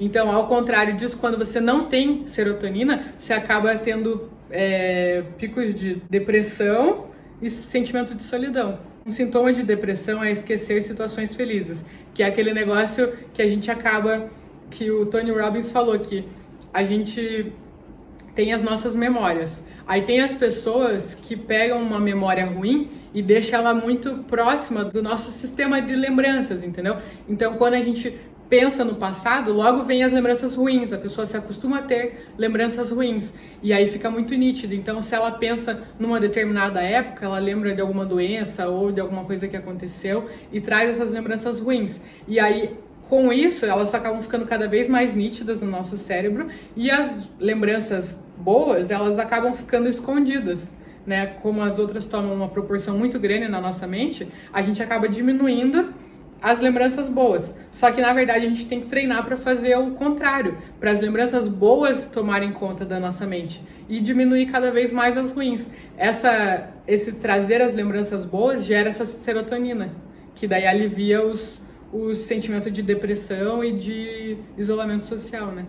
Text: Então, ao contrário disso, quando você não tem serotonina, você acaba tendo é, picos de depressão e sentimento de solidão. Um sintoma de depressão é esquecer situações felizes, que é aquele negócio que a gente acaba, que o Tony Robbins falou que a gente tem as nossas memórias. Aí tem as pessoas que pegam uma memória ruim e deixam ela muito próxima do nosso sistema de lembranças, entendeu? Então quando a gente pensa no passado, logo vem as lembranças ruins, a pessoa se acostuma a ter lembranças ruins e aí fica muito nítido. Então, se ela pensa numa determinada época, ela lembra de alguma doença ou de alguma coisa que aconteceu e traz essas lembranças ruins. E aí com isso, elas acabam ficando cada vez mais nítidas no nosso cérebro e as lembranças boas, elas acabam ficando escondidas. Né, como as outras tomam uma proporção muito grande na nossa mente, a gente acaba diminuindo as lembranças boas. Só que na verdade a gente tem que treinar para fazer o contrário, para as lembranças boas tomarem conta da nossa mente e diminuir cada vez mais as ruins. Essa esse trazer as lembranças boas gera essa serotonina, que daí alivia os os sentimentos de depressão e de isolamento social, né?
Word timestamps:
Então, 0.00 0.30
ao 0.30 0.46
contrário 0.46 0.96
disso, 0.96 1.18
quando 1.18 1.36
você 1.36 1.60
não 1.60 1.84
tem 1.84 2.26
serotonina, 2.26 3.12
você 3.18 3.34
acaba 3.34 3.76
tendo 3.76 4.30
é, 4.50 5.22
picos 5.36 5.74
de 5.74 5.96
depressão 6.08 7.08
e 7.42 7.50
sentimento 7.50 8.14
de 8.14 8.22
solidão. 8.22 8.80
Um 9.04 9.10
sintoma 9.10 9.52
de 9.52 9.62
depressão 9.62 10.24
é 10.24 10.30
esquecer 10.32 10.82
situações 10.82 11.34
felizes, 11.34 11.84
que 12.14 12.22
é 12.22 12.26
aquele 12.26 12.54
negócio 12.54 13.12
que 13.34 13.42
a 13.42 13.46
gente 13.46 13.70
acaba, 13.70 14.30
que 14.70 14.90
o 14.90 15.04
Tony 15.04 15.32
Robbins 15.32 15.70
falou 15.70 15.98
que 15.98 16.24
a 16.72 16.82
gente 16.82 17.52
tem 18.34 18.54
as 18.54 18.62
nossas 18.62 18.96
memórias. 18.96 19.66
Aí 19.86 20.02
tem 20.02 20.20
as 20.20 20.32
pessoas 20.32 21.14
que 21.14 21.36
pegam 21.36 21.82
uma 21.82 21.98
memória 21.98 22.46
ruim 22.46 22.90
e 23.12 23.20
deixam 23.20 23.58
ela 23.58 23.74
muito 23.74 24.24
próxima 24.24 24.84
do 24.84 25.02
nosso 25.02 25.30
sistema 25.30 25.82
de 25.82 25.94
lembranças, 25.94 26.62
entendeu? 26.62 26.96
Então 27.28 27.56
quando 27.56 27.74
a 27.74 27.82
gente 27.82 28.16
pensa 28.50 28.84
no 28.84 28.96
passado, 28.96 29.52
logo 29.52 29.84
vem 29.84 30.02
as 30.02 30.12
lembranças 30.12 30.56
ruins, 30.56 30.92
a 30.92 30.98
pessoa 30.98 31.24
se 31.24 31.36
acostuma 31.36 31.78
a 31.78 31.82
ter 31.82 32.32
lembranças 32.36 32.90
ruins 32.90 33.32
e 33.62 33.72
aí 33.72 33.86
fica 33.86 34.10
muito 34.10 34.34
nítido. 34.34 34.74
Então, 34.74 35.00
se 35.00 35.14
ela 35.14 35.30
pensa 35.30 35.84
numa 36.00 36.18
determinada 36.18 36.82
época, 36.82 37.24
ela 37.24 37.38
lembra 37.38 37.72
de 37.72 37.80
alguma 37.80 38.04
doença 38.04 38.68
ou 38.68 38.90
de 38.90 39.00
alguma 39.00 39.24
coisa 39.24 39.46
que 39.46 39.56
aconteceu 39.56 40.28
e 40.52 40.60
traz 40.60 40.90
essas 40.90 41.12
lembranças 41.12 41.60
ruins. 41.60 42.00
E 42.26 42.40
aí 42.40 42.76
com 43.08 43.32
isso, 43.32 43.66
elas 43.66 43.92
acabam 43.92 44.22
ficando 44.22 44.46
cada 44.46 44.68
vez 44.68 44.88
mais 44.88 45.14
nítidas 45.14 45.60
no 45.60 45.68
nosso 45.68 45.96
cérebro 45.96 46.46
e 46.76 46.90
as 46.90 47.28
lembranças 47.40 48.22
boas, 48.36 48.90
elas 48.90 49.18
acabam 49.18 49.54
ficando 49.54 49.88
escondidas. 49.88 50.70
Né, 51.06 51.26
como 51.26 51.62
as 51.62 51.78
outras 51.78 52.04
tomam 52.04 52.34
uma 52.34 52.48
proporção 52.48 52.96
muito 52.96 53.18
grande 53.18 53.48
na 53.48 53.58
nossa 53.58 53.86
mente, 53.86 54.28
a 54.52 54.60
gente 54.60 54.82
acaba 54.82 55.08
diminuindo 55.08 55.94
as 56.42 56.60
lembranças 56.60 57.08
boas. 57.08 57.54
Só 57.70 57.90
que 57.90 58.00
na 58.00 58.12
verdade 58.12 58.46
a 58.46 58.48
gente 58.48 58.66
tem 58.66 58.80
que 58.80 58.88
treinar 58.88 59.24
para 59.24 59.36
fazer 59.36 59.76
o 59.78 59.92
contrário, 59.92 60.58
para 60.78 60.90
as 60.90 61.00
lembranças 61.00 61.48
boas 61.48 62.06
tomarem 62.06 62.52
conta 62.52 62.84
da 62.84 62.98
nossa 62.98 63.26
mente 63.26 63.62
e 63.88 64.00
diminuir 64.00 64.46
cada 64.46 64.70
vez 64.70 64.92
mais 64.92 65.16
as 65.16 65.32
ruins. 65.32 65.70
Essa 65.96 66.70
esse 66.86 67.12
trazer 67.12 67.60
as 67.60 67.74
lembranças 67.74 68.24
boas 68.24 68.64
gera 68.64 68.88
essa 68.88 69.04
serotonina, 69.06 69.90
que 70.34 70.46
daí 70.46 70.66
alivia 70.66 71.24
os 71.24 71.62
os 71.92 72.18
sentimentos 72.18 72.72
de 72.72 72.82
depressão 72.82 73.64
e 73.64 73.72
de 73.72 74.36
isolamento 74.56 75.06
social, 75.06 75.48
né? 75.48 75.66